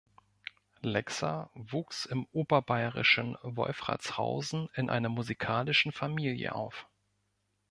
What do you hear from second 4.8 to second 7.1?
einer musikalischen Familie auf.